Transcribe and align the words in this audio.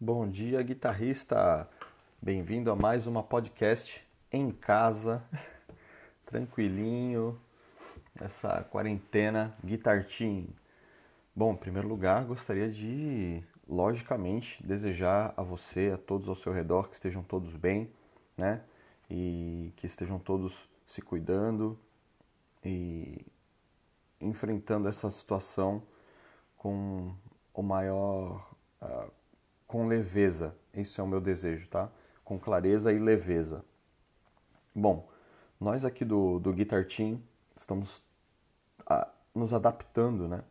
Bom 0.00 0.28
dia, 0.28 0.60
guitarrista! 0.60 1.68
Bem-vindo 2.20 2.70
a 2.70 2.74
mais 2.74 3.06
uma 3.06 3.22
podcast 3.22 4.04
em 4.30 4.50
casa, 4.50 5.22
tranquilinho, 6.26 7.40
nessa 8.20 8.64
quarentena 8.64 9.56
Guitar 9.64 10.04
Team. 10.04 10.48
Bom, 11.34 11.52
em 11.52 11.56
primeiro 11.56 11.86
lugar, 11.86 12.24
gostaria 12.24 12.68
de, 12.68 13.40
logicamente, 13.68 14.60
desejar 14.66 15.32
a 15.36 15.44
você, 15.44 15.92
a 15.94 15.96
todos 15.96 16.28
ao 16.28 16.34
seu 16.34 16.52
redor, 16.52 16.88
que 16.88 16.96
estejam 16.96 17.22
todos 17.22 17.54
bem, 17.54 17.88
né? 18.36 18.62
E 19.08 19.72
que 19.76 19.86
estejam 19.86 20.18
todos 20.18 20.68
se 20.84 21.00
cuidando 21.00 21.78
e 22.64 23.24
enfrentando 24.20 24.88
essa 24.88 25.08
situação 25.08 25.84
com 26.56 27.14
o 27.54 27.62
maior. 27.62 28.53
Com 29.74 29.88
leveza. 29.88 30.54
Isso 30.72 31.00
é 31.00 31.02
o 31.02 31.06
meu 31.08 31.20
desejo, 31.20 31.66
tá? 31.66 31.90
Com 32.24 32.38
clareza 32.38 32.92
e 32.92 32.98
leveza. 33.00 33.64
Bom, 34.72 35.08
nós 35.58 35.84
aqui 35.84 36.04
do, 36.04 36.38
do 36.38 36.52
Guitar 36.52 36.86
Team 36.86 37.20
estamos 37.56 38.00
a, 38.86 39.08
nos 39.34 39.52
adaptando, 39.52 40.28
né? 40.28 40.44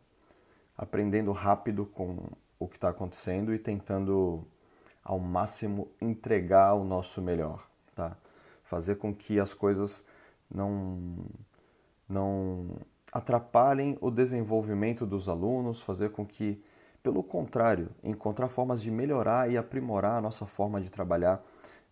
Aprendendo 0.76 1.32
rápido 1.32 1.86
com 1.86 2.18
o 2.58 2.68
que 2.68 2.76
está 2.76 2.90
acontecendo 2.90 3.54
e 3.54 3.58
tentando 3.58 4.46
ao 5.02 5.18
máximo 5.18 5.88
entregar 6.02 6.74
o 6.74 6.84
nosso 6.84 7.22
melhor, 7.22 7.66
tá? 7.94 8.18
Fazer 8.62 8.96
com 8.96 9.14
que 9.14 9.40
as 9.40 9.54
coisas 9.54 10.04
não 10.54 11.24
não 12.06 12.76
atrapalhem 13.10 13.96
o 14.02 14.10
desenvolvimento 14.10 15.06
dos 15.06 15.30
alunos, 15.30 15.80
fazer 15.80 16.10
com 16.10 16.26
que, 16.26 16.62
pelo 17.04 17.22
contrário, 17.22 17.90
encontrar 18.02 18.48
formas 18.48 18.82
de 18.82 18.90
melhorar 18.90 19.48
e 19.48 19.56
aprimorar 19.56 20.16
a 20.16 20.20
nossa 20.20 20.46
forma 20.46 20.80
de 20.80 20.90
trabalhar 20.90 21.44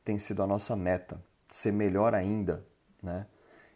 tem 0.05 0.19
sido 0.19 0.43
a 0.43 0.47
nossa 0.47 0.75
meta, 0.75 1.23
ser 1.49 1.73
melhor 1.73 2.15
ainda, 2.15 2.67
né? 3.01 3.27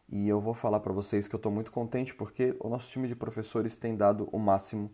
E 0.08 0.28
eu 0.28 0.40
vou 0.40 0.54
falar 0.54 0.80
para 0.80 0.92
vocês 0.92 1.28
que 1.28 1.34
eu 1.34 1.38
estou 1.38 1.52
muito 1.52 1.70
contente 1.70 2.14
porque 2.14 2.56
o 2.58 2.68
nosso 2.68 2.90
time 2.90 3.06
de 3.06 3.14
professores 3.14 3.76
tem 3.76 3.96
dado 3.96 4.28
o 4.32 4.38
máximo 4.38 4.90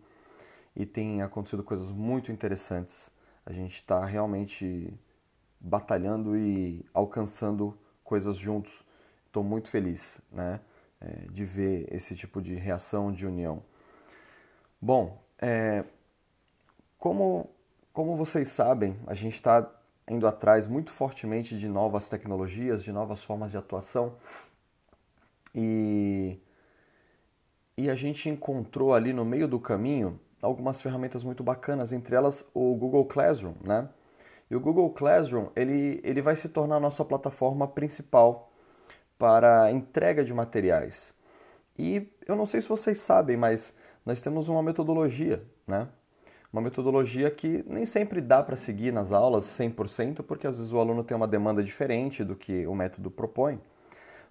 e 0.75 0.85
tem 0.85 1.21
acontecido 1.21 1.63
coisas 1.63 1.89
muito 1.89 2.31
interessantes. 2.31 3.11
A 3.45 3.53
gente 3.53 3.75
está 3.75 4.05
realmente 4.05 4.93
batalhando 5.59 6.37
e 6.37 6.85
alcançando 6.93 7.75
coisas 8.03 8.35
juntos. 8.35 8.85
Estou 9.25 9.43
muito 9.43 9.69
feliz, 9.69 10.19
né? 10.31 10.59
é, 11.03 11.27
de 11.31 11.43
ver 11.43 11.87
esse 11.91 12.15
tipo 12.15 12.41
de 12.41 12.55
reação 12.55 13.11
de 13.11 13.27
união. 13.27 13.61
Bom, 14.81 15.21
é, 15.37 15.83
como, 17.03 17.49
como 17.91 18.15
vocês 18.15 18.47
sabem, 18.47 18.97
a 19.05 19.13
gente 19.13 19.33
está 19.33 19.69
indo 20.09 20.25
atrás 20.25 20.69
muito 20.69 20.89
fortemente 20.89 21.59
de 21.59 21.67
novas 21.67 22.07
tecnologias, 22.07 22.81
de 22.81 22.93
novas 22.93 23.21
formas 23.21 23.51
de 23.51 23.57
atuação 23.57 24.15
e, 25.53 26.39
e 27.77 27.89
a 27.89 27.95
gente 27.95 28.29
encontrou 28.29 28.93
ali 28.93 29.11
no 29.11 29.25
meio 29.25 29.49
do 29.49 29.59
caminho 29.59 30.17
algumas 30.41 30.81
ferramentas 30.81 31.25
muito 31.25 31.43
bacanas, 31.43 31.91
entre 31.91 32.15
elas 32.15 32.45
o 32.53 32.73
Google 32.73 33.03
Classroom, 33.03 33.55
né? 33.61 33.89
E 34.49 34.55
o 34.55 34.61
Google 34.61 34.89
Classroom 34.91 35.49
ele, 35.57 35.99
ele 36.05 36.21
vai 36.21 36.37
se 36.37 36.47
tornar 36.47 36.77
a 36.77 36.79
nossa 36.79 37.03
plataforma 37.03 37.67
principal 37.67 38.49
para 39.17 39.69
entrega 39.73 40.23
de 40.23 40.33
materiais. 40.33 41.13
E 41.77 42.09
eu 42.25 42.37
não 42.37 42.45
sei 42.45 42.61
se 42.61 42.69
vocês 42.69 42.99
sabem, 42.99 43.35
mas 43.35 43.73
nós 44.05 44.21
temos 44.21 44.47
uma 44.47 44.63
metodologia, 44.63 45.43
né? 45.67 45.89
Uma 46.53 46.61
metodologia 46.61 47.31
que 47.31 47.65
nem 47.67 47.83
sempre 47.83 48.21
dá 48.21 48.43
para 48.43 48.55
seguir 48.55 48.93
nas 48.93 49.11
aulas 49.11 49.45
100%, 49.45 50.21
porque 50.21 50.45
às 50.45 50.59
vezes 50.59 50.71
o 50.71 50.79
aluno 50.79 51.03
tem 51.03 51.17
uma 51.17 51.27
demanda 51.27 51.63
diferente 51.63 52.23
do 52.23 52.35
que 52.35 52.67
o 52.67 52.75
método 52.75 53.09
propõe. 53.09 53.59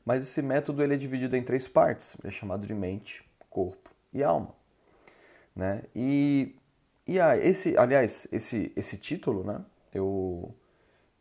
Mas 0.07 0.23
esse 0.23 0.41
método 0.41 0.85
ele 0.85 0.95
é 0.95 0.97
dividido 0.97 1.37
em 1.37 1.43
três 1.43 1.67
partes, 1.67 2.17
é 2.23 2.31
chamado 2.31 2.65
de 2.65 2.75
mente, 2.75 3.25
corpo 3.51 3.91
e 4.13 4.23
alma, 4.23 4.55
né? 5.55 5.83
E 5.97 6.55
e 7.07 7.19
ah, 7.19 7.37
esse, 7.37 7.77
aliás, 7.77 8.29
esse 8.31 8.73
esse 8.77 8.97
título, 8.97 9.43
né? 9.43 9.61
Eu 9.93 10.55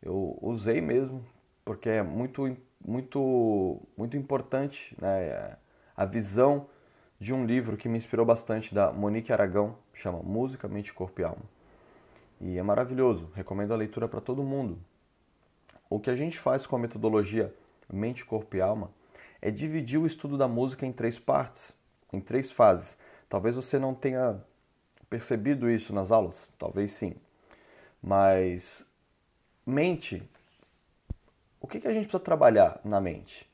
eu 0.00 0.38
usei 0.40 0.80
mesmo 0.80 1.24
porque 1.64 1.88
é 1.88 2.02
muito 2.02 2.56
muito, 2.84 3.80
muito 3.96 4.16
importante 4.16 4.96
né? 5.00 5.56
a 5.96 6.04
visão 6.04 6.66
de 7.22 7.32
um 7.32 7.46
livro 7.46 7.76
que 7.76 7.88
me 7.88 7.96
inspirou 7.96 8.26
bastante, 8.26 8.74
da 8.74 8.92
Monique 8.92 9.32
Aragão, 9.32 9.76
chama 9.94 10.18
Música, 10.24 10.66
Mente, 10.66 10.92
Corpo 10.92 11.20
e 11.20 11.24
Alma. 11.24 11.44
E 12.40 12.58
é 12.58 12.62
maravilhoso, 12.64 13.30
recomendo 13.32 13.72
a 13.72 13.76
leitura 13.76 14.08
para 14.08 14.20
todo 14.20 14.42
mundo. 14.42 14.76
O 15.88 16.00
que 16.00 16.10
a 16.10 16.16
gente 16.16 16.36
faz 16.36 16.66
com 16.66 16.74
a 16.74 16.80
metodologia 16.80 17.54
Mente, 17.88 18.24
Corpo 18.24 18.56
e 18.56 18.60
Alma 18.60 18.90
é 19.40 19.52
dividir 19.52 20.00
o 20.00 20.06
estudo 20.06 20.36
da 20.36 20.48
música 20.48 20.84
em 20.84 20.90
três 20.90 21.16
partes, 21.16 21.72
em 22.12 22.20
três 22.20 22.50
fases. 22.50 22.98
Talvez 23.28 23.54
você 23.54 23.78
não 23.78 23.94
tenha 23.94 24.42
percebido 25.08 25.70
isso 25.70 25.92
nas 25.92 26.10
aulas, 26.10 26.48
talvez 26.58 26.90
sim. 26.90 27.14
Mas 28.02 28.84
mente 29.64 30.28
o 31.60 31.68
que, 31.68 31.78
que 31.78 31.86
a 31.86 31.94
gente 31.94 32.06
precisa 32.06 32.18
trabalhar 32.18 32.80
na 32.84 33.00
mente? 33.00 33.48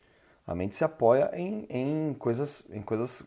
A 0.47 0.55
mente 0.55 0.75
se 0.75 0.85
apoia 0.85 1.31
em, 1.35 1.67
em 1.69 2.15
coisas, 2.15 2.63
em 2.71 2.81
coisas 2.81 3.23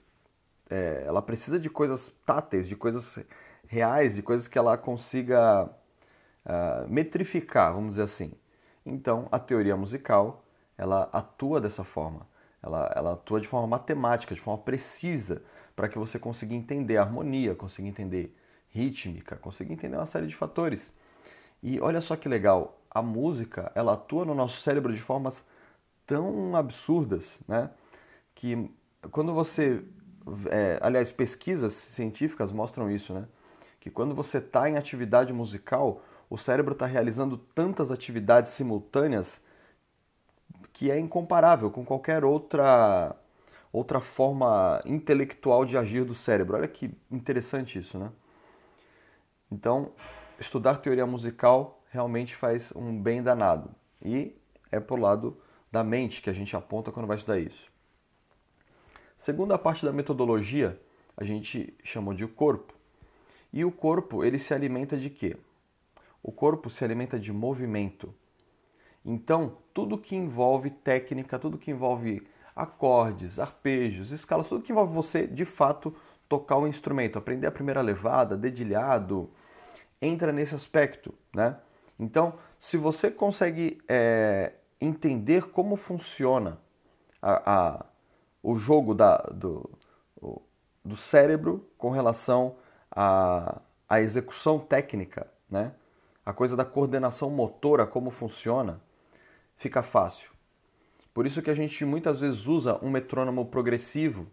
é, 0.72 1.04
ela 1.06 1.22
precisa 1.22 1.60
de 1.60 1.70
coisas 1.70 2.12
táteis, 2.26 2.68
de 2.68 2.76
coisas 2.76 3.20
reais, 3.68 4.16
de 4.16 4.24
coisas 4.24 4.48
que 4.48 4.58
ela 4.58 4.78
consiga 4.78 5.70
uh, 6.46 6.90
metrificar, 6.90 7.74
vamos 7.74 7.92
dizer 7.92 8.04
assim. 8.04 8.32
Então, 8.86 9.28
a 9.32 9.38
teoria 9.38 9.76
musical, 9.76 10.46
ela 10.78 11.10
atua 11.12 11.60
dessa 11.60 11.84
forma. 11.84 12.26
Ela, 12.64 12.92
ela 12.96 13.14
atua 13.14 13.42
de 13.42 13.48
forma 13.48 13.68
matemática, 13.68 14.34
de 14.34 14.40
forma 14.40 14.64
precisa, 14.64 15.44
para 15.76 15.90
que 15.90 16.00
você 16.00 16.18
consiga 16.18 16.54
entender 16.54 16.98
a 16.98 17.02
harmonia, 17.02 17.54
consiga 17.54 17.88
entender 17.88 18.36
rítmica, 18.70 19.36
consiga 19.36 19.74
entender 19.74 19.98
uma 19.98 20.06
série 20.06 20.28
de 20.28 20.36
fatores. 20.36 20.92
E 21.62 21.80
olha 21.82 22.00
só 22.02 22.16
que 22.16 22.30
legal, 22.30 22.82
a 22.90 23.02
música 23.02 23.72
ela 23.76 23.94
atua 23.94 24.26
no 24.26 24.34
nosso 24.34 24.62
cérebro 24.62 24.94
de 24.94 25.02
formas 25.02 25.44
tão 26.06 26.56
absurdas, 26.56 27.40
né? 27.48 27.70
Que 28.34 28.70
quando 29.10 29.34
você, 29.34 29.84
é, 30.50 30.80
aliás, 30.82 31.12
pesquisas 31.12 31.74
científicas 31.74 32.52
mostram 32.52 32.90
isso, 32.90 33.14
né? 33.14 33.26
Que 33.80 33.90
quando 33.90 34.14
você 34.14 34.38
está 34.38 34.70
em 34.70 34.78
atividade 34.78 35.34
musical, 35.34 36.04
o 36.30 36.38
cérebro 36.38 36.74
está 36.74 36.86
realizando 36.86 37.38
tantas 37.38 37.92
atividades 37.92 38.52
simultâneas 38.54 39.42
que 40.72 40.90
é 40.90 41.00
incomparável 41.00 41.70
com 41.70 41.84
qualquer 41.86 42.24
outra 42.24 43.16
outra 43.72 44.02
forma 44.02 44.82
intelectual 44.86 45.64
de 45.64 45.78
agir 45.78 46.04
do 46.04 46.14
cérebro. 46.14 46.58
Olha 46.58 46.68
que 46.68 46.92
interessante 47.10 47.80
isso, 47.80 47.98
né? 47.98 48.12
Então, 49.50 49.94
estudar 50.38 50.78
teoria 50.78 51.06
musical 51.06 51.82
realmente 51.90 52.36
faz 52.36 52.74
um 52.76 53.02
bem 53.02 53.24
danado. 53.24 53.70
E 54.02 54.36
é 54.70 54.80
por 54.80 55.00
lado 55.00 55.38
da 55.72 55.84
mente 55.84 56.22
que 56.22 56.30
a 56.30 56.34
gente 56.34 56.56
aponta 56.56 56.92
quando 56.92 57.08
vai 57.08 57.16
estudar 57.16 57.40
isso. 57.40 57.71
Segunda 59.22 59.56
parte 59.56 59.86
da 59.86 59.94
metodologia, 59.94 60.82
a 61.16 61.24
gente 61.24 61.78
chamou 61.84 62.12
de 62.12 62.26
corpo. 62.26 62.74
E 63.54 63.64
o 63.64 63.72
corpo, 63.72 64.26
ele 64.26 64.40
se 64.40 64.52
alimenta 64.52 64.98
de 64.98 65.12
quê? 65.12 65.38
O 66.24 66.32
corpo 66.32 66.72
se 66.72 66.84
alimenta 66.84 67.20
de 67.20 67.32
movimento. 67.32 68.12
Então, 69.06 69.58
tudo 69.76 69.96
que 69.96 70.16
envolve 70.16 70.72
técnica, 70.72 71.38
tudo 71.38 71.60
que 71.60 71.70
envolve 71.70 72.28
acordes, 72.56 73.38
arpejos, 73.38 74.12
escalas, 74.12 74.48
tudo 74.48 74.64
que 74.64 74.72
envolve 74.72 74.92
você, 74.92 75.28
de 75.28 75.46
fato, 75.46 75.96
tocar 76.28 76.58
o 76.58 76.68
instrumento, 76.68 77.20
aprender 77.20 77.46
a 77.46 77.52
primeira 77.52 77.82
levada, 77.82 78.36
dedilhado, 78.36 79.30
entra 80.02 80.32
nesse 80.32 80.56
aspecto, 80.56 81.14
né? 81.32 81.60
Então, 82.00 82.40
se 82.60 82.76
você 82.76 83.12
consegue 83.12 83.78
é, 83.88 84.54
entender 84.82 85.52
como 85.52 85.76
funciona 85.76 86.60
a, 87.22 87.52
a, 87.54 87.86
o 88.44 88.56
jogo 88.56 88.94
da, 88.94 89.18
do, 89.32 89.70
do 90.84 90.96
cérebro 90.96 91.68
com 91.78 91.90
relação 91.90 92.56
à, 92.90 93.62
à 93.88 94.02
execução 94.02 94.60
técnica, 94.60 95.28
né? 95.50 95.74
a 96.26 96.34
coisa 96.34 96.56
da 96.56 96.66
coordenação 96.66 97.30
motora, 97.30 97.86
como 97.86 98.12
funciona, 98.12 98.82
fica 99.56 99.82
fácil. 99.82 100.30
Por 101.14 101.26
isso 101.26 101.42
que 101.42 101.50
a 101.50 101.56
gente 101.56 101.84
muitas 101.84 102.20
vezes 102.20 102.48
usa 102.48 102.80
um 102.82 102.90
metrônomo 102.90 103.46
progressivo. 103.46 104.28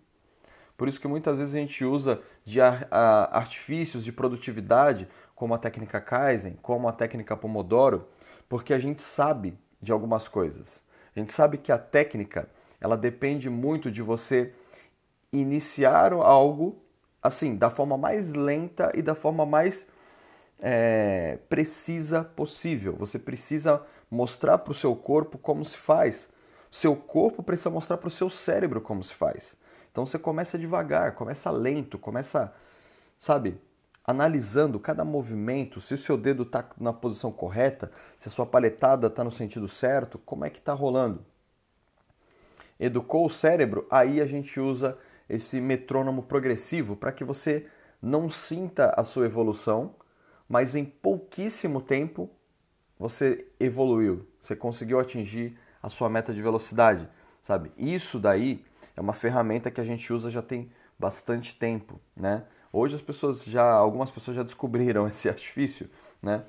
Por 0.77 0.87
isso 0.87 1.01
que 1.01 1.09
muitas 1.09 1.39
vezes 1.39 1.57
a 1.57 1.59
gente 1.59 1.85
usa 1.85 2.23
de 2.45 2.61
artifícios 2.61 4.05
de 4.05 4.13
produtividade 4.13 5.09
como 5.35 5.55
a 5.55 5.59
técnica 5.59 6.01
Kaizen, 6.01 6.57
como 6.63 6.89
a 6.89 6.93
técnica 6.93 7.37
Pomodoro, 7.37 8.07
porque 8.49 8.73
a 8.73 8.79
gente 8.79 9.03
sabe 9.03 9.59
de 9.83 9.91
algumas 9.91 10.29
coisas. 10.29 10.85
A 11.15 11.19
gente 11.19 11.33
sabe 11.33 11.59
que 11.59 11.73
a 11.73 11.79
técnica, 11.79 12.49
ela 12.81 12.97
depende 12.97 13.51
muito 13.51 13.91
de 13.91 14.03
você 14.03 14.53
iniciar 15.33 16.13
algo 16.13 16.83
assim, 17.23 17.57
da 17.57 17.71
forma 17.71 17.97
mais 17.97 18.33
lenta 18.33 18.91
e 18.95 19.03
da 19.03 19.15
forma 19.15 19.45
mais 19.45 19.87
é, 20.59 21.39
precisa 21.49 22.25
possível. 22.25 22.95
Você 22.97 23.19
precisa 23.19 23.83
mostrar 24.11 24.59
para 24.59 24.73
o 24.73 24.75
seu 24.75 24.95
corpo 24.97 25.39
como 25.39 25.65
se 25.65 25.77
faz. 25.77 26.29
Seu 26.71 26.97
corpo 26.97 27.43
precisa 27.43 27.71
mostrar 27.71 27.99
para 27.99 28.09
o 28.09 28.11
seu 28.11 28.29
cérebro 28.29 28.81
como 28.81 29.03
se 29.03 29.15
faz. 29.15 29.57
Então 29.91 30.05
você 30.05 30.19
começa 30.19 30.59
devagar, 30.59 31.15
começa 31.15 31.51
lento, 31.51 31.99
começa, 31.99 32.53
sabe, 33.19 33.61
analisando 34.05 34.79
cada 34.79 35.05
movimento, 35.05 35.81
se 35.81 35.95
o 35.95 35.99
seu 35.99 36.17
dedo 36.17 36.43
está 36.43 36.65
na 36.79 36.93
posição 36.93 37.33
correta, 37.33 37.91
se 38.19 38.29
a 38.29 38.31
sua 38.31 38.47
paletada 38.47 39.07
está 39.07 39.25
no 39.25 39.33
sentido 39.33 39.67
certo, 39.67 40.19
como 40.19 40.45
é 40.45 40.51
que 40.51 40.59
está 40.59 40.73
rolando. 40.73 41.25
Educou 42.79 43.27
o 43.27 43.31
cérebro, 43.31 43.87
aí 43.91 44.21
a 44.21 44.27
gente 44.27 44.59
usa 44.61 44.97
esse 45.29 45.61
metrônomo 45.61 46.23
progressivo 46.23 46.97
para 46.97 47.13
que 47.13 47.25
você 47.25 47.67
não 48.01 48.29
sinta 48.29 48.95
a 48.97 49.05
sua 49.05 49.27
evolução, 49.27 49.95
mas 50.49 50.75
em 50.75 50.85
pouquíssimo 50.85 51.81
tempo 51.81 52.31
você 52.99 53.47
evoluiu, 53.61 54.27
você 54.41 54.57
conseguiu 54.57 54.99
atingir 54.99 55.57
a 55.83 55.89
sua 55.89 56.09
meta 56.09 56.33
de 56.33 56.43
velocidade, 56.43 57.09
sabe? 57.43 57.71
Isso 57.77 58.19
daí 58.19 58.65
é 58.97 59.01
uma 59.01 59.13
ferramenta 59.13 59.71
que 59.71 59.81
a 59.81 59.85
gente 59.85 60.13
usa 60.13 60.31
já 60.31 60.43
tem 60.43 60.73
bastante 60.99 61.55
tempo, 61.55 62.01
né? 62.17 62.45
Hoje 62.73 62.97
as 62.97 63.03
pessoas 63.03 63.45
já, 63.45 63.71
algumas 63.71 64.11
pessoas 64.11 64.37
já 64.37 64.43
descobriram 64.43 65.07
esse 65.09 65.29
artifício, 65.29 65.89
né? 66.23 66.45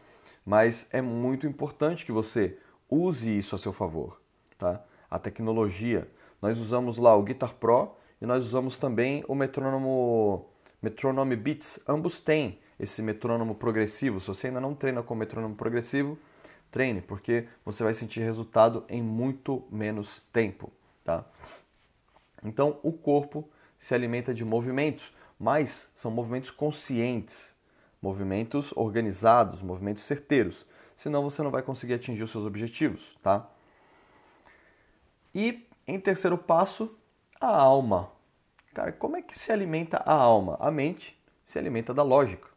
Mas 0.46 0.88
é 0.92 1.02
muito 1.02 1.46
importante 1.46 2.06
que 2.06 2.12
você 2.12 2.58
use 2.90 3.38
isso 3.38 3.56
a 3.56 3.60
seu 3.60 3.72
favor, 3.72 4.20
tá? 4.58 4.84
A 5.10 5.20
tecnologia. 5.20 6.08
Nós 6.42 6.60
usamos 6.60 6.98
lá 6.98 7.16
o 7.16 7.24
Guitar 7.24 7.54
Pro 7.54 7.96
e 8.22 8.26
nós 8.26 8.46
usamos 8.46 8.78
também 8.78 9.24
o 9.28 9.36
metrônomo 9.36 10.50
Metronome 10.82 11.36
Beats. 11.36 11.80
Ambos 11.88 12.20
têm 12.20 12.60
esse 12.80 13.02
metrônomo 13.02 13.56
progressivo. 13.56 14.20
Se 14.20 14.28
você 14.28 14.48
ainda 14.48 14.62
não 14.62 14.74
treina 14.74 15.04
com 15.04 15.14
metrônomo 15.14 15.56
progressivo, 15.56 16.18
treine, 16.72 17.02
porque 17.02 17.48
você 17.66 17.84
vai 17.84 17.94
sentir 17.94 18.22
resultado 18.22 18.86
em 18.88 19.02
muito 19.02 19.68
menos 19.70 20.22
tempo, 20.32 20.72
tá? 21.04 21.26
Então, 22.44 22.80
o 22.84 22.94
corpo 22.94 23.50
se 23.78 23.94
alimenta 23.94 24.34
de 24.34 24.46
movimentos, 24.46 25.14
mas 25.38 25.90
são 25.94 26.10
movimentos 26.10 26.52
conscientes, 26.52 27.54
movimentos 28.02 28.72
organizados, 28.76 29.62
movimentos 29.62 30.04
certeiros. 30.04 30.66
Senão 30.96 31.24
você 31.24 31.42
não 31.44 31.52
vai 31.52 31.62
conseguir 31.62 31.96
atingir 31.96 32.24
os 32.24 32.32
seus 32.32 32.46
objetivos, 32.46 33.18
tá? 33.22 33.50
E 35.34 35.69
em 35.90 36.00
terceiro 36.00 36.38
passo, 36.38 36.96
a 37.40 37.48
alma. 37.48 38.12
Cara, 38.74 38.92
como 38.92 39.18
é 39.18 39.22
que 39.22 39.38
se 39.38 39.52
alimenta 39.52 39.98
a 39.98 40.14
alma? 40.14 40.58
A 40.60 40.70
mente 40.70 41.20
se 41.44 41.58
alimenta 41.58 41.94
da 41.94 42.04
lógica. 42.04 42.48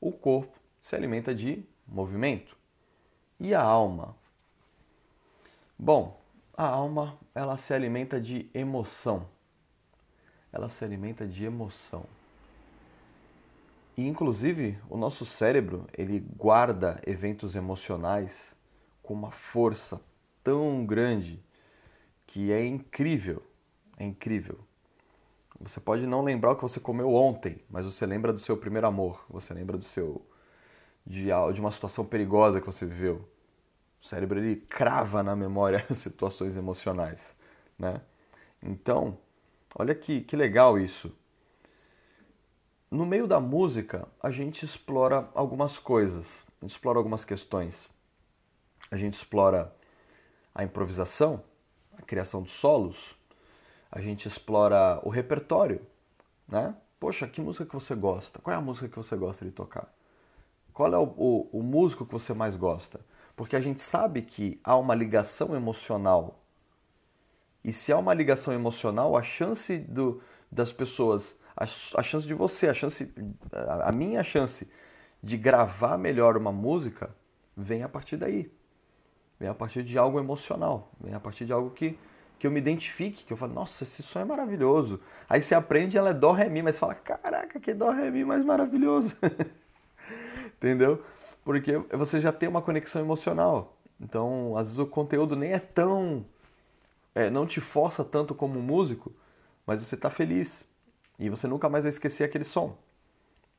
O 0.00 0.10
corpo 0.10 0.58
se 0.80 0.96
alimenta 0.96 1.34
de 1.34 1.64
movimento. 1.86 2.56
E 3.38 3.54
a 3.54 3.62
alma? 3.62 4.16
Bom, 5.78 6.20
a 6.56 6.66
alma 6.66 7.18
ela 7.34 7.56
se 7.56 7.72
alimenta 7.72 8.20
de 8.20 8.50
emoção. 8.52 9.28
Ela 10.52 10.68
se 10.68 10.84
alimenta 10.84 11.26
de 11.26 11.44
emoção. 11.44 12.04
E 13.96 14.06
inclusive 14.06 14.78
o 14.90 14.96
nosso 14.96 15.24
cérebro 15.24 15.86
ele 15.96 16.18
guarda 16.18 17.00
eventos 17.06 17.54
emocionais 17.54 18.54
com 19.02 19.14
uma 19.14 19.30
força 19.30 20.00
tão 20.42 20.84
grande 20.84 21.42
que 22.36 22.52
é 22.52 22.66
incrível, 22.66 23.42
é 23.96 24.04
incrível. 24.04 24.58
Você 25.58 25.80
pode 25.80 26.06
não 26.06 26.22
lembrar 26.22 26.50
o 26.50 26.56
que 26.56 26.60
você 26.60 26.78
comeu 26.78 27.14
ontem, 27.14 27.62
mas 27.70 27.86
você 27.86 28.04
lembra 28.04 28.30
do 28.30 28.38
seu 28.38 28.58
primeiro 28.58 28.86
amor, 28.86 29.24
você 29.30 29.54
lembra 29.54 29.78
do 29.78 29.86
seu 29.86 30.20
de, 31.06 31.28
de 31.54 31.60
uma 31.62 31.72
situação 31.72 32.04
perigosa 32.04 32.60
que 32.60 32.66
você 32.66 32.84
viveu. 32.84 33.26
O 34.02 34.06
cérebro 34.06 34.38
ele 34.38 34.56
crava 34.56 35.22
na 35.22 35.34
memória 35.34 35.86
situações 35.94 36.58
emocionais, 36.58 37.34
né? 37.78 38.02
Então, 38.62 39.16
olha 39.74 39.94
que, 39.94 40.20
que 40.20 40.36
legal 40.36 40.78
isso. 40.78 41.10
No 42.90 43.06
meio 43.06 43.26
da 43.26 43.40
música, 43.40 44.06
a 44.22 44.30
gente 44.30 44.62
explora 44.62 45.26
algumas 45.34 45.78
coisas, 45.78 46.44
a 46.60 46.66
gente 46.66 46.72
explora 46.72 46.98
algumas 46.98 47.24
questões. 47.24 47.88
A 48.90 48.96
gente 48.98 49.14
explora 49.14 49.74
a 50.54 50.62
improvisação, 50.62 51.42
criação 52.06 52.42
de 52.42 52.50
solos, 52.50 53.16
a 53.90 54.00
gente 54.00 54.26
explora 54.26 55.00
o 55.02 55.08
repertório, 55.08 55.80
né? 56.48 56.74
Poxa, 56.98 57.26
que 57.26 57.40
música 57.40 57.66
que 57.66 57.74
você 57.74 57.94
gosta? 57.94 58.38
Qual 58.40 58.54
é 58.54 58.56
a 58.56 58.60
música 58.60 58.88
que 58.88 58.96
você 58.96 59.16
gosta 59.16 59.44
de 59.44 59.50
tocar? 59.50 59.92
Qual 60.72 60.92
é 60.92 60.98
o, 60.98 61.04
o, 61.04 61.48
o 61.52 61.62
músico 61.62 62.06
que 62.06 62.12
você 62.12 62.32
mais 62.32 62.56
gosta? 62.56 63.00
Porque 63.34 63.56
a 63.56 63.60
gente 63.60 63.82
sabe 63.82 64.22
que 64.22 64.58
há 64.64 64.76
uma 64.76 64.94
ligação 64.94 65.54
emocional. 65.54 66.40
E 67.62 67.72
se 67.72 67.92
há 67.92 67.98
uma 67.98 68.14
ligação 68.14 68.52
emocional, 68.54 69.16
a 69.16 69.22
chance 69.22 69.76
do, 69.78 70.22
das 70.50 70.72
pessoas, 70.72 71.36
a, 71.56 71.64
a 71.64 72.02
chance 72.02 72.26
de 72.26 72.34
você, 72.34 72.68
a 72.68 72.74
chance, 72.74 73.12
a, 73.52 73.88
a 73.88 73.92
minha 73.92 74.22
chance 74.22 74.66
de 75.22 75.36
gravar 75.36 75.98
melhor 75.98 76.36
uma 76.36 76.52
música 76.52 77.14
vem 77.56 77.82
a 77.82 77.88
partir 77.88 78.16
daí. 78.16 78.50
Vem 79.38 79.48
a 79.48 79.54
partir 79.54 79.82
de 79.82 79.98
algo 79.98 80.18
emocional, 80.18 80.90
vem 81.00 81.14
a 81.14 81.20
partir 81.20 81.44
de 81.44 81.52
algo 81.52 81.70
que, 81.70 81.98
que 82.38 82.46
eu 82.46 82.50
me 82.50 82.58
identifique, 82.58 83.24
que 83.24 83.32
eu 83.32 83.36
falo, 83.36 83.52
nossa, 83.52 83.84
esse 83.84 84.02
som 84.02 84.20
é 84.20 84.24
maravilhoso. 84.24 85.00
Aí 85.28 85.42
você 85.42 85.54
aprende, 85.54 85.98
ela 85.98 86.10
é 86.10 86.14
dó, 86.14 86.32
ré, 86.32 86.48
mi, 86.48 86.62
mas 86.62 86.78
fala, 86.78 86.94
caraca, 86.94 87.60
que 87.60 87.74
dó, 87.74 87.90
ré, 87.90 88.10
mi 88.10 88.24
mais 88.24 88.44
maravilhoso. 88.44 89.14
entendeu? 90.56 91.02
Porque 91.44 91.78
você 91.92 92.20
já 92.20 92.32
tem 92.32 92.48
uma 92.48 92.62
conexão 92.62 93.00
emocional. 93.00 93.76
Então, 94.00 94.56
às 94.56 94.66
vezes 94.66 94.78
o 94.78 94.86
conteúdo 94.86 95.36
nem 95.36 95.52
é 95.52 95.58
tão. 95.58 96.24
É, 97.14 97.30
não 97.30 97.46
te 97.46 97.60
força 97.60 98.04
tanto 98.04 98.34
como 98.34 98.60
músico, 98.60 99.12
mas 99.66 99.80
você 99.80 99.94
está 99.94 100.10
feliz. 100.10 100.64
E 101.18 101.30
você 101.30 101.46
nunca 101.46 101.68
mais 101.68 101.84
vai 101.84 101.88
esquecer 101.90 102.24
aquele 102.24 102.44
som. 102.44 102.76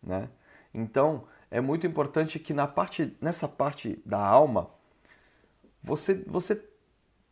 Né? 0.02 0.30
Então, 0.74 1.24
é 1.50 1.60
muito 1.60 1.88
importante 1.88 2.38
que 2.38 2.54
na 2.54 2.68
parte, 2.68 3.16
nessa 3.20 3.48
parte 3.48 4.00
da 4.06 4.20
alma, 4.20 4.70
você, 5.88 6.24
você 6.28 6.62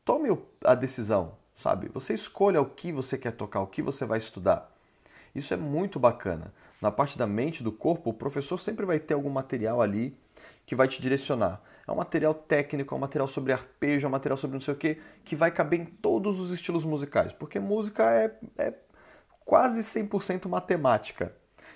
tome 0.03 0.35
a 0.63 0.73
decisão, 0.73 1.37
sabe? 1.55 1.89
Você 1.93 2.13
escolha 2.13 2.61
o 2.61 2.65
que 2.65 2.91
você 2.91 3.17
quer 3.17 3.31
tocar, 3.31 3.61
o 3.61 3.67
que 3.67 3.81
você 3.81 4.05
vai 4.05 4.17
estudar. 4.17 4.71
Isso 5.35 5.53
é 5.53 5.57
muito 5.57 5.99
bacana 5.99 6.53
na 6.81 6.91
parte 6.91 7.17
da 7.17 7.25
mente, 7.25 7.63
do 7.63 7.71
corpo, 7.71 8.09
o 8.09 8.13
professor 8.13 8.59
sempre 8.59 8.85
vai 8.85 8.99
ter 8.99 9.13
algum 9.13 9.29
material 9.29 9.81
ali 9.81 10.17
que 10.65 10.75
vai 10.75 10.87
te 10.87 11.01
direcionar. 11.01 11.61
É 11.87 11.91
um 11.91 11.95
material 11.95 12.33
técnico, 12.33 12.93
é 12.93 12.97
um 12.97 13.01
material 13.01 13.27
sobre 13.27 13.53
arpejo, 13.53 14.05
é 14.05 14.07
um 14.07 14.11
material 14.11 14.37
sobre 14.37 14.55
não 14.55 14.61
sei 14.61 14.73
o 14.73 14.77
que, 14.77 15.01
que 15.23 15.35
vai 15.35 15.51
caber 15.51 15.79
em 15.79 15.85
todos 15.85 16.39
os 16.39 16.51
estilos 16.51 16.83
musicais, 16.83 17.33
porque 17.33 17.59
música 17.59 18.11
é, 18.11 18.37
é 18.57 18.73
quase 19.45 19.81
100% 19.81 20.47
matemática. 20.47 21.33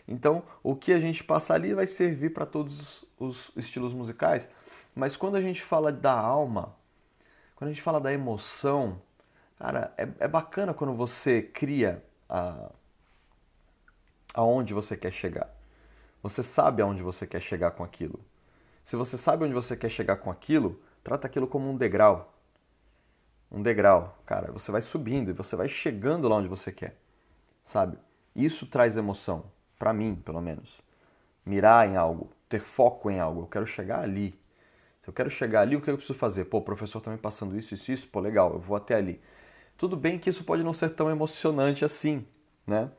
Então, 0.08 0.44
o 0.64 0.76
que 0.76 0.92
a 0.92 1.00
gente 1.00 1.24
passa 1.24 1.54
ali 1.54 1.74
vai 1.74 1.88
servir 1.88 2.32
para 2.32 2.46
todos 2.46 3.06
os 3.20 3.52
estilos 3.56 3.94
musicais, 3.94 4.48
mas 5.00 5.16
quando 5.16 5.36
a 5.36 5.42
gente 5.42 5.62
fala 5.62 5.92
da 5.92 6.14
alma, 6.14 6.76
quando 7.56 7.70
a 7.70 7.74
gente 7.74 7.82
fala 7.82 8.00
da 8.00 8.12
emoção, 8.12 9.02
cara, 9.58 9.94
é, 9.98 10.08
é 10.20 10.28
bacana 10.28 10.74
quando 10.74 10.94
você 10.94 11.42
cria 11.42 12.04
a, 12.28 12.70
aonde 14.34 14.74
você 14.74 14.98
quer 14.98 15.12
chegar. 15.12 15.50
Você 16.22 16.44
sabe 16.44 16.82
aonde 16.82 17.02
você 17.02 17.26
quer 17.26 17.42
chegar 17.42 17.72
com 17.72 17.84
aquilo. 17.84 18.20
Se 18.84 18.96
você 18.96 19.18
sabe 19.18 19.46
onde 19.46 19.54
você 19.54 19.76
quer 19.76 19.90
chegar 19.90 20.18
com 20.18 20.30
aquilo, 20.30 20.82
trata 21.02 21.28
aquilo 21.28 21.48
como 21.48 21.70
um 21.70 21.78
degrau. 21.78 22.34
Um 23.50 23.62
degrau, 23.62 24.20
cara, 24.26 24.52
você 24.52 24.72
vai 24.72 24.82
subindo 24.82 25.30
e 25.30 25.34
você 25.34 25.56
vai 25.56 25.70
chegando 25.70 26.28
lá 26.28 26.36
onde 26.36 26.50
você 26.50 26.72
quer. 26.72 27.00
Sabe? 27.64 27.98
Isso 28.36 28.68
traz 28.68 28.98
emoção, 28.98 29.46
para 29.78 29.94
mim, 29.94 30.16
pelo 30.16 30.42
menos. 30.42 30.82
Mirar 31.46 31.88
em 31.88 31.96
algo, 31.96 32.32
ter 32.50 32.60
foco 32.60 33.10
em 33.10 33.20
algo, 33.20 33.42
eu 33.42 33.48
quero 33.48 33.66
chegar 33.66 34.02
ali. 34.02 34.38
Eu 35.10 35.14
quero 35.14 35.30
chegar 35.30 35.62
ali, 35.62 35.76
o 35.76 35.82
que 35.82 35.90
eu 35.90 35.98
preciso 35.98 36.18
fazer? 36.18 36.46
Pô, 36.46 36.60
o 36.60 36.62
professor 36.62 37.02
tá 37.02 37.12
me 37.12 37.18
passando 37.18 37.58
isso, 37.58 37.74
isso, 37.74 37.92
isso, 37.92 38.08
pô, 38.08 38.20
legal, 38.20 38.54
eu 38.54 38.60
vou 38.60 38.78
até 38.78 38.96
ali. 38.96 39.20
Tudo 39.78 39.98
bem 39.98 40.20
que 40.20 40.30
isso 40.30 40.44
pode 40.44 40.64
não 40.64 40.74
ser 40.74 40.90
tão 40.90 41.10
emocionante 41.10 41.84
assim, 41.84 42.26
né? 42.66 42.92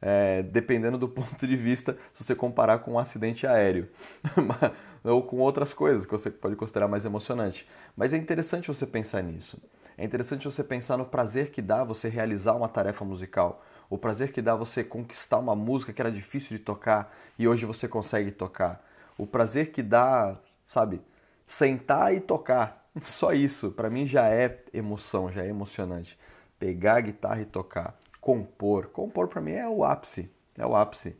é, 0.00 0.42
dependendo 0.42 0.96
do 0.96 1.08
ponto 1.08 1.46
de 1.46 1.56
vista, 1.56 1.96
se 2.12 2.24
você 2.24 2.34
comparar 2.34 2.78
com 2.80 2.92
um 2.92 2.98
acidente 2.98 3.46
aéreo 3.46 3.88
ou 5.04 5.22
com 5.22 5.38
outras 5.38 5.72
coisas 5.72 6.06
que 6.06 6.12
você 6.12 6.30
pode 6.30 6.56
considerar 6.56 6.88
mais 6.88 7.04
emocionante. 7.04 7.68
Mas 7.96 8.12
é 8.12 8.16
interessante 8.16 8.68
você 8.68 8.86
pensar 8.86 9.22
nisso. 9.22 9.60
É 9.96 10.04
interessante 10.04 10.44
você 10.44 10.62
pensar 10.62 10.96
no 10.96 11.04
prazer 11.04 11.50
que 11.50 11.60
dá 11.60 11.82
você 11.82 12.08
realizar 12.08 12.54
uma 12.54 12.68
tarefa 12.68 13.04
musical, 13.04 13.64
o 13.90 13.98
prazer 13.98 14.32
que 14.32 14.40
dá 14.40 14.54
você 14.54 14.84
conquistar 14.84 15.38
uma 15.38 15.56
música 15.56 15.92
que 15.92 16.00
era 16.00 16.12
difícil 16.12 16.56
de 16.56 16.62
tocar 16.62 17.12
e 17.38 17.48
hoje 17.48 17.66
você 17.66 17.88
consegue 17.88 18.30
tocar, 18.30 18.84
o 19.16 19.26
prazer 19.26 19.72
que 19.72 19.82
dá, 19.82 20.38
sabe, 20.68 21.00
sentar 21.48 22.14
e 22.14 22.20
tocar. 22.20 22.88
Só 23.02 23.32
isso, 23.32 23.72
para 23.72 23.90
mim 23.90 24.06
já 24.06 24.28
é 24.28 24.62
emoção, 24.72 25.32
já 25.32 25.42
é 25.42 25.48
emocionante. 25.48 26.16
Pegar 26.58 26.96
a 26.96 27.00
guitarra 27.00 27.40
e 27.40 27.44
tocar 27.44 27.98
compor. 28.20 28.88
Compor 28.88 29.26
para 29.28 29.40
mim 29.40 29.52
é 29.52 29.66
o 29.66 29.82
ápice, 29.82 30.30
é 30.56 30.66
o 30.66 30.76
ápice. 30.76 31.16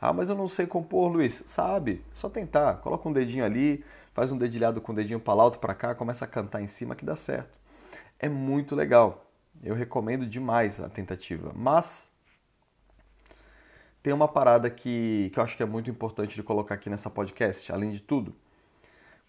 Ah, 0.00 0.12
mas 0.12 0.28
eu 0.28 0.36
não 0.36 0.48
sei 0.48 0.66
compor, 0.66 1.10
Luiz. 1.10 1.42
Sabe, 1.46 2.04
só 2.12 2.28
tentar. 2.28 2.76
Coloca 2.76 3.08
um 3.08 3.12
dedinho 3.12 3.44
ali, 3.44 3.84
faz 4.12 4.30
um 4.30 4.38
dedilhado 4.38 4.80
com 4.80 4.92
o 4.92 4.94
dedinho 4.94 5.20
para 5.20 5.42
outro 5.42 5.58
para 5.58 5.74
cá, 5.74 5.94
começa 5.94 6.24
a 6.24 6.28
cantar 6.28 6.62
em 6.62 6.66
cima 6.66 6.94
que 6.94 7.04
dá 7.04 7.16
certo. 7.16 7.58
É 8.18 8.28
muito 8.28 8.74
legal. 8.76 9.26
Eu 9.62 9.74
recomendo 9.74 10.26
demais 10.26 10.80
a 10.80 10.88
tentativa. 10.88 11.52
Mas 11.54 12.04
tem 14.02 14.12
uma 14.12 14.28
parada 14.28 14.70
que, 14.70 15.30
que 15.32 15.38
eu 15.38 15.42
acho 15.42 15.56
que 15.56 15.62
é 15.62 15.66
muito 15.66 15.90
importante 15.90 16.34
de 16.34 16.42
colocar 16.42 16.74
aqui 16.74 16.90
nessa 16.90 17.10
podcast, 17.10 17.72
além 17.72 17.90
de 17.90 18.00
tudo. 18.00 18.34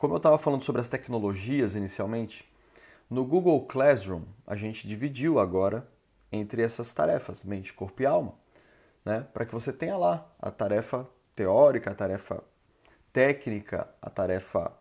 Como 0.04 0.16
eu 0.16 0.18
estava 0.18 0.38
falando 0.38 0.66
sobre 0.66 0.82
as 0.82 0.90
tecnologias 0.90 1.76
inicialmente, 1.76 2.46
no 3.10 3.24
Google 3.24 3.66
Classroom 3.66 4.24
a 4.46 4.54
gente 4.54 4.86
dividiu 4.86 5.40
agora 5.40 5.88
entre 6.30 6.62
essas 6.62 6.92
tarefas, 6.92 7.42
mente, 7.42 7.72
corpo 7.72 8.02
e 8.02 8.06
alma, 8.06 8.34
né? 9.06 9.26
para 9.34 9.46
que 9.46 9.54
você 9.54 9.72
tenha 9.72 9.96
lá 9.96 10.30
a 10.42 10.52
tarefa 10.52 11.08
teórica, 11.34 11.92
a 11.92 11.96
tarefa 11.96 12.44
técnica, 13.14 13.88
a 14.02 14.10
tarefa 14.10 14.74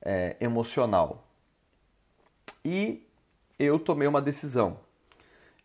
é, 0.00 0.36
emocional. 0.40 1.24
E 2.64 3.06
eu 3.60 3.78
tomei 3.78 4.08
uma 4.08 4.20
decisão 4.20 4.80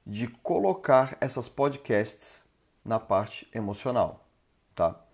de 0.06 0.28
colocar 0.28 1.18
essas 1.20 1.50
podcasts 1.50 2.46
na 2.86 3.00
parte 3.00 3.50
emocional, 3.56 4.24
tá? 4.76 5.07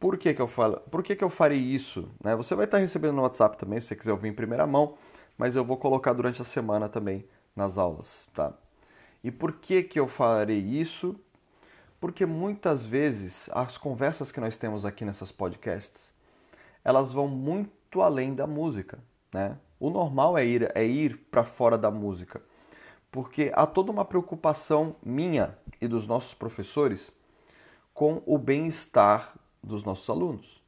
Por 0.00 0.18
que, 0.18 0.34
que 0.34 0.42
eu 0.42 0.48
falo? 0.48 0.80
Por 0.90 1.02
que, 1.02 1.14
que 1.14 1.22
eu 1.22 1.30
farei 1.30 1.58
isso? 1.58 2.10
Né? 2.24 2.34
Você 2.34 2.54
vai 2.56 2.64
estar 2.64 2.78
recebendo 2.78 3.14
no 3.14 3.22
WhatsApp 3.22 3.56
também, 3.56 3.80
se 3.80 3.88
você 3.88 3.96
quiser 3.96 4.12
ouvir 4.12 4.28
em 4.28 4.34
primeira 4.34 4.66
mão, 4.66 4.96
mas 5.38 5.54
eu 5.54 5.64
vou 5.64 5.76
colocar 5.76 6.12
durante 6.12 6.42
a 6.42 6.44
semana 6.44 6.88
também 6.88 7.24
nas 7.54 7.78
aulas, 7.78 8.26
tá? 8.34 8.52
E 9.22 9.30
por 9.30 9.52
que 9.52 9.82
que 9.82 10.00
eu 10.00 10.08
farei 10.08 10.58
isso? 10.58 11.14
Porque 12.00 12.26
muitas 12.26 12.84
vezes 12.84 13.48
as 13.52 13.76
conversas 13.76 14.32
que 14.32 14.40
nós 14.40 14.56
temos 14.56 14.84
aqui 14.84 15.04
nessas 15.04 15.30
podcasts, 15.30 16.12
elas 16.82 17.12
vão 17.12 17.28
muito 17.28 18.00
além 18.00 18.34
da 18.34 18.46
música, 18.46 18.98
né? 19.32 19.56
O 19.78 19.90
normal 19.90 20.36
é 20.36 20.44
ir 20.44 20.72
é 20.74 20.84
ir 20.84 21.16
para 21.30 21.44
fora 21.44 21.76
da 21.76 21.90
música 21.90 22.42
porque 23.10 23.50
há 23.54 23.66
toda 23.66 23.90
uma 23.90 24.04
preocupação 24.04 24.94
minha 25.02 25.56
e 25.80 25.88
dos 25.88 26.06
nossos 26.06 26.34
professores 26.34 27.12
com 27.92 28.22
o 28.24 28.38
bem-estar 28.38 29.34
dos 29.62 29.84
nossos 29.84 30.08
alunos. 30.08 30.62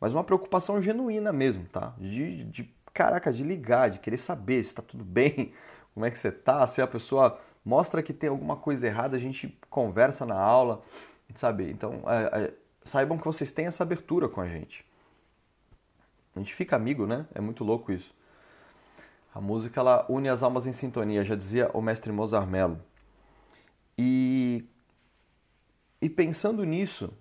Mas 0.00 0.12
uma 0.12 0.24
preocupação 0.24 0.80
genuína 0.80 1.32
mesmo, 1.32 1.64
tá? 1.66 1.94
De, 1.98 2.44
de 2.44 2.74
caraca, 2.92 3.32
de 3.32 3.42
ligar, 3.42 3.90
de 3.90 3.98
querer 3.98 4.16
saber 4.16 4.62
se 4.62 4.70
está 4.70 4.82
tudo 4.82 5.04
bem, 5.04 5.52
como 5.94 6.06
é 6.06 6.10
que 6.10 6.18
você 6.18 6.28
está, 6.28 6.66
se 6.66 6.82
a 6.82 6.86
pessoa 6.86 7.40
mostra 7.64 8.02
que 8.02 8.12
tem 8.12 8.28
alguma 8.28 8.56
coisa 8.56 8.86
errada, 8.86 9.16
a 9.16 9.20
gente 9.20 9.58
conversa 9.70 10.26
na 10.26 10.38
aula, 10.38 10.82
sabe? 11.34 11.70
Então, 11.70 12.02
é, 12.06 12.44
é, 12.44 12.54
saibam 12.84 13.18
que 13.18 13.24
vocês 13.24 13.50
têm 13.50 13.66
essa 13.66 13.82
abertura 13.82 14.28
com 14.28 14.40
a 14.40 14.46
gente. 14.46 14.84
A 16.36 16.38
gente 16.38 16.54
fica 16.54 16.76
amigo, 16.76 17.06
né? 17.06 17.26
É 17.34 17.40
muito 17.40 17.64
louco 17.64 17.92
isso. 17.92 18.14
A 19.34 19.40
música 19.40 19.80
ela 19.80 20.06
une 20.08 20.28
as 20.28 20.42
almas 20.42 20.66
em 20.66 20.72
sintonia, 20.72 21.24
já 21.24 21.34
dizia 21.34 21.70
o 21.72 21.80
mestre 21.80 22.12
Mozart 22.12 22.48
Mello. 22.48 22.80
E, 23.96 24.64
e 26.00 26.08
pensando 26.08 26.64
nisso, 26.64 27.12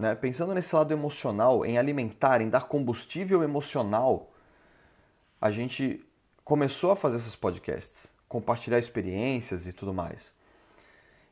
né, 0.00 0.14
pensando 0.14 0.54
nesse 0.54 0.74
lado 0.74 0.92
emocional, 0.92 1.64
em 1.64 1.76
alimentar, 1.76 2.40
em 2.40 2.48
dar 2.48 2.62
combustível 2.62 3.42
emocional, 3.42 4.32
a 5.38 5.50
gente 5.50 6.02
começou 6.42 6.90
a 6.90 6.96
fazer 6.96 7.18
esses 7.18 7.36
podcasts, 7.36 8.10
compartilhar 8.26 8.78
experiências 8.78 9.66
e 9.66 9.74
tudo 9.74 9.92
mais. 9.92 10.32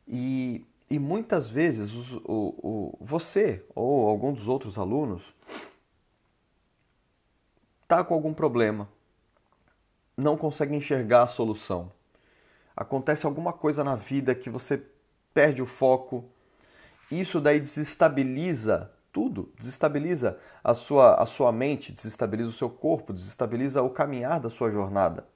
E, 0.07 0.67
e 0.91 0.99
muitas 0.99 1.49
vezes 1.49 2.13
o, 2.13 2.21
o, 2.27 2.99
você 3.01 3.65
ou 3.75 4.07
algum 4.07 4.35
dos 4.35 4.49
outros 4.49 4.77
alunos 4.77 5.35
está 7.83 8.05
com 8.05 8.13
algum 8.13 8.35
problema, 8.35 8.87
não 10.15 10.37
consegue 10.37 10.77
enxergar 10.77 11.23
a 11.23 11.27
solução. 11.27 11.91
Acontece 12.77 13.25
alguma 13.25 13.55
coisa 13.55 13.83
na 13.83 13.97
vida 13.97 14.35
que 14.35 14.51
você 14.51 14.83
perde 15.33 15.63
o 15.63 15.67
foco. 15.67 16.31
Isso 17.11 17.41
daí 17.41 17.59
desestabiliza 17.59 18.91
tudo, 19.12 19.53
desestabiliza 19.59 20.38
a 20.62 20.75
sua, 20.75 21.15
a 21.15 21.27
sua 21.27 21.50
mente, 21.50 21.93
desestabiliza 21.93 22.50
o 22.50 22.53
seu 22.53 22.69
corpo, 22.71 23.12
desestabiliza 23.12 23.83
o 23.83 23.91
caminhar 23.91 24.38
da 24.38 24.50
sua 24.50 24.71
jornada, 24.71 25.27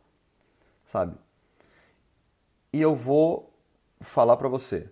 sabe? 0.85 1.17
E 2.73 2.81
eu 2.81 2.95
vou 2.95 3.53
falar 4.01 4.37
para 4.37 4.49
você, 4.49 4.89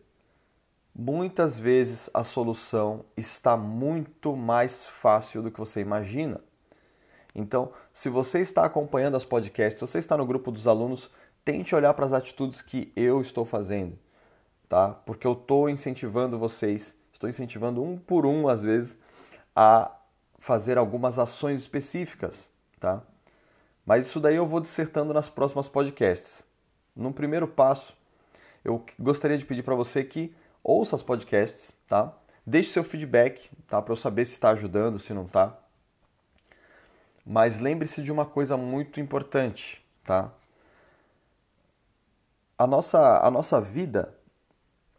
muitas 0.94 1.58
vezes 1.58 2.10
a 2.12 2.24
solução 2.24 3.04
está 3.16 3.56
muito 3.56 4.34
mais 4.34 4.84
fácil 4.84 5.42
do 5.42 5.50
que 5.50 5.60
você 5.60 5.80
imagina. 5.80 6.40
Então, 7.34 7.72
se 7.92 8.08
você 8.08 8.40
está 8.40 8.64
acompanhando 8.64 9.16
as 9.16 9.24
podcasts, 9.24 9.78
se 9.78 9.86
você 9.86 9.98
está 9.98 10.16
no 10.16 10.26
grupo 10.26 10.50
dos 10.50 10.66
alunos, 10.66 11.10
tente 11.44 11.74
olhar 11.74 11.94
para 11.94 12.06
as 12.06 12.12
atitudes 12.12 12.60
que 12.60 12.92
eu 12.96 13.20
estou 13.20 13.44
fazendo, 13.44 13.98
tá? 14.70 14.90
Porque 15.04 15.26
eu 15.26 15.32
estou 15.32 15.68
incentivando 15.68 16.38
vocês, 16.38 16.96
estou 17.12 17.28
incentivando 17.28 17.82
um 17.82 17.98
por 17.98 18.24
um, 18.24 18.48
às 18.48 18.62
vezes, 18.62 18.96
a 19.54 19.90
fazer 20.38 20.78
algumas 20.78 21.18
ações 21.18 21.60
específicas, 21.60 22.48
tá? 22.78 23.02
Mas 23.84 24.06
isso 24.06 24.20
daí 24.20 24.36
eu 24.36 24.46
vou 24.46 24.60
dissertando 24.60 25.12
nas 25.12 25.28
próximas 25.28 25.68
podcasts. 25.68 26.46
No 26.94 27.12
primeiro 27.12 27.48
passo, 27.48 27.96
eu 28.64 28.84
gostaria 28.96 29.36
de 29.36 29.44
pedir 29.44 29.64
para 29.64 29.74
você 29.74 30.04
que 30.04 30.32
ouça 30.62 30.94
as 30.94 31.02
podcasts, 31.02 31.72
tá? 31.88 32.16
Deixe 32.46 32.70
seu 32.70 32.84
feedback, 32.84 33.50
tá? 33.66 33.82
Para 33.82 33.92
eu 33.92 33.96
saber 33.96 34.24
se 34.24 34.34
está 34.34 34.50
ajudando, 34.50 35.00
se 35.00 35.12
não 35.12 35.24
está. 35.24 35.58
Mas 37.26 37.58
lembre-se 37.58 38.02
de 38.02 38.12
uma 38.12 38.24
coisa 38.24 38.56
muito 38.56 39.00
importante, 39.00 39.84
tá? 40.04 40.32
A 42.56 42.68
nossa, 42.68 43.18
a 43.18 43.30
nossa 43.32 43.60
vida 43.60 44.19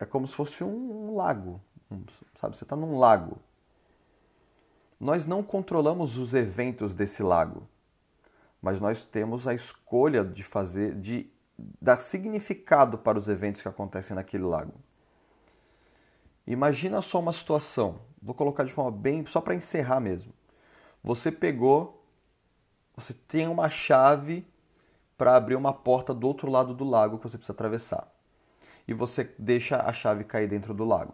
é 0.01 0.05
como 0.05 0.27
se 0.27 0.33
fosse 0.33 0.63
um 0.63 1.15
lago, 1.15 1.61
sabe? 2.39 2.57
Você 2.57 2.63
está 2.63 2.75
num 2.75 2.97
lago. 2.97 3.39
Nós 4.99 5.25
não 5.25 5.41
controlamos 5.43 6.17
os 6.17 6.33
eventos 6.33 6.93
desse 6.93 7.23
lago, 7.23 7.67
mas 8.61 8.81
nós 8.81 9.03
temos 9.03 9.47
a 9.47 9.53
escolha 9.53 10.23
de 10.23 10.43
fazer, 10.43 10.95
de 10.95 11.29
dar 11.79 11.97
significado 11.97 12.97
para 12.97 13.17
os 13.17 13.27
eventos 13.27 13.61
que 13.61 13.67
acontecem 13.67 14.15
naquele 14.15 14.43
lago. 14.43 14.73
Imagina 16.45 17.01
só 17.01 17.19
uma 17.19 17.33
situação, 17.33 18.01
vou 18.21 18.35
colocar 18.35 18.63
de 18.63 18.73
forma 18.73 18.91
bem, 18.91 19.25
só 19.25 19.39
para 19.39 19.55
encerrar 19.55 19.99
mesmo. 19.99 20.33
Você 21.03 21.31
pegou 21.31 22.01
você 22.95 23.13
tem 23.13 23.47
uma 23.47 23.69
chave 23.69 24.45
para 25.17 25.35
abrir 25.35 25.55
uma 25.55 25.73
porta 25.73 26.13
do 26.13 26.27
outro 26.27 26.49
lado 26.49 26.73
do 26.73 26.83
lago 26.83 27.17
que 27.17 27.23
você 27.23 27.37
precisa 27.37 27.53
atravessar. 27.53 28.07
E 28.87 28.93
você 28.93 29.33
deixa 29.37 29.81
a 29.81 29.93
chave 29.93 30.23
cair 30.23 30.47
dentro 30.47 30.73
do 30.73 30.83
lago. 30.83 31.13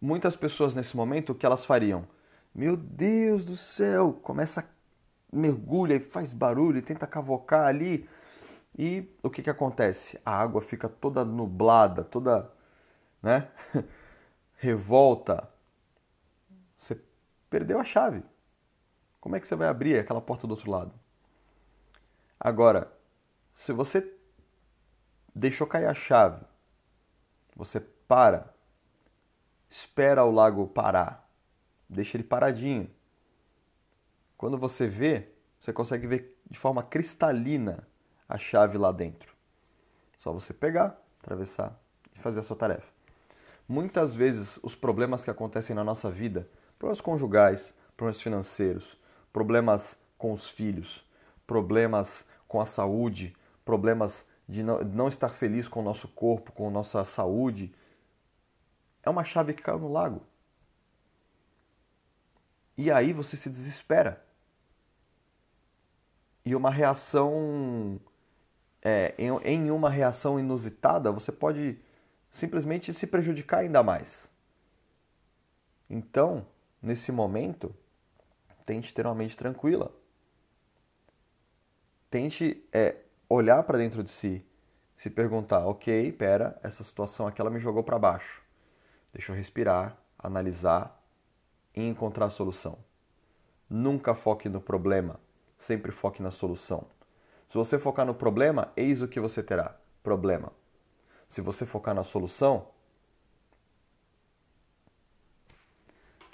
Muitas 0.00 0.36
pessoas 0.36 0.74
nesse 0.74 0.96
momento, 0.96 1.30
o 1.30 1.34
que 1.34 1.46
elas 1.46 1.64
fariam? 1.64 2.06
Meu 2.54 2.76
Deus 2.76 3.44
do 3.44 3.56
céu! 3.56 4.12
Começa, 4.22 4.68
mergulha 5.32 5.94
e 5.94 6.00
faz 6.00 6.32
barulho 6.32 6.78
e 6.78 6.82
tenta 6.82 7.06
cavocar 7.06 7.66
ali. 7.66 8.08
E 8.78 9.08
o 9.22 9.30
que, 9.30 9.42
que 9.42 9.50
acontece? 9.50 10.18
A 10.24 10.36
água 10.36 10.60
fica 10.60 10.88
toda 10.88 11.24
nublada, 11.24 12.04
toda 12.04 12.50
né? 13.22 13.48
revolta. 14.56 15.48
Você 16.78 17.00
perdeu 17.48 17.80
a 17.80 17.84
chave. 17.84 18.22
Como 19.20 19.34
é 19.34 19.40
que 19.40 19.48
você 19.48 19.56
vai 19.56 19.68
abrir 19.68 19.98
aquela 19.98 20.20
porta 20.20 20.46
do 20.46 20.52
outro 20.52 20.70
lado? 20.70 20.92
Agora, 22.38 22.92
se 23.56 23.72
você 23.72 24.00
deixou 25.36 25.66
cair 25.66 25.86
a 25.86 25.94
chave, 25.94 26.42
você 27.54 27.78
para, 27.78 28.54
espera 29.68 30.24
o 30.24 30.30
lago 30.30 30.66
parar, 30.66 31.30
deixa 31.88 32.16
ele 32.16 32.24
paradinho. 32.24 32.90
Quando 34.38 34.56
você 34.56 34.86
vê, 34.86 35.28
você 35.60 35.72
consegue 35.72 36.06
ver 36.06 36.40
de 36.50 36.58
forma 36.58 36.82
cristalina 36.82 37.86
a 38.26 38.38
chave 38.38 38.78
lá 38.78 38.90
dentro. 38.90 39.34
Só 40.18 40.32
você 40.32 40.54
pegar, 40.54 40.98
atravessar 41.22 41.78
e 42.14 42.18
fazer 42.18 42.40
a 42.40 42.42
sua 42.42 42.56
tarefa. 42.56 42.90
Muitas 43.68 44.14
vezes 44.14 44.58
os 44.62 44.74
problemas 44.74 45.22
que 45.22 45.30
acontecem 45.30 45.76
na 45.76 45.84
nossa 45.84 46.10
vida, 46.10 46.48
problemas 46.78 47.00
conjugais, 47.00 47.74
problemas 47.94 48.20
financeiros, 48.20 48.96
problemas 49.32 49.98
com 50.16 50.32
os 50.32 50.48
filhos, 50.48 51.04
problemas 51.46 52.24
com 52.48 52.60
a 52.60 52.66
saúde, 52.66 53.36
problemas 53.64 54.24
de 54.48 54.62
não 54.62 55.08
estar 55.08 55.28
feliz 55.28 55.66
com 55.66 55.80
o 55.80 55.84
nosso 55.84 56.08
corpo, 56.08 56.52
com 56.52 56.70
nossa 56.70 57.04
saúde. 57.04 57.74
É 59.02 59.10
uma 59.10 59.24
chave 59.24 59.54
que 59.54 59.62
caiu 59.62 59.78
no 59.78 59.88
lago. 59.88 60.22
E 62.76 62.90
aí 62.90 63.12
você 63.12 63.36
se 63.36 63.48
desespera. 63.50 64.24
E 66.44 66.54
uma 66.54 66.70
reação. 66.70 68.00
É, 68.82 69.14
em, 69.18 69.30
em 69.44 69.70
uma 69.70 69.90
reação 69.90 70.38
inusitada, 70.38 71.10
você 71.10 71.32
pode 71.32 71.76
simplesmente 72.30 72.92
se 72.94 73.06
prejudicar 73.06 73.60
ainda 73.60 73.82
mais. 73.82 74.28
Então, 75.90 76.46
nesse 76.80 77.10
momento, 77.10 77.74
tente 78.64 78.94
ter 78.94 79.06
uma 79.06 79.14
mente 79.14 79.36
tranquila. 79.36 79.92
Tente 82.10 82.62
é, 82.72 82.96
olhar 83.28 83.62
para 83.62 83.78
dentro 83.78 84.02
de 84.02 84.10
si, 84.10 84.44
se 84.96 85.10
perguntar: 85.10 85.66
ok, 85.66 86.12
pera, 86.12 86.58
essa 86.62 86.82
situação 86.84 87.26
aqui 87.26 87.40
ela 87.40 87.50
me 87.50 87.60
jogou 87.60 87.82
para 87.82 87.98
baixo. 87.98 88.42
Deixa 89.12 89.32
eu 89.32 89.36
respirar, 89.36 89.96
analisar 90.18 91.02
e 91.74 91.82
encontrar 91.82 92.26
a 92.26 92.30
solução. 92.30 92.78
Nunca 93.68 94.14
foque 94.14 94.48
no 94.48 94.60
problema, 94.60 95.20
sempre 95.56 95.90
foque 95.92 96.22
na 96.22 96.30
solução. 96.30 96.86
Se 97.46 97.54
você 97.54 97.78
focar 97.78 98.06
no 98.06 98.14
problema, 98.14 98.72
eis 98.76 99.02
o 99.02 99.08
que 99.08 99.20
você 99.20 99.42
terá: 99.42 99.76
problema. 100.02 100.52
Se 101.28 101.40
você 101.40 101.66
focar 101.66 101.94
na 101.94 102.04
solução, 102.04 102.68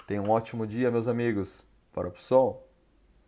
tenha 0.07 0.21
um 0.21 0.29
ótimo 0.29 0.67
dia, 0.67 0.91
meus 0.91 1.07
amigos. 1.07 1.65
Para 1.91 2.07
o 2.07 2.17
som. 2.17 2.62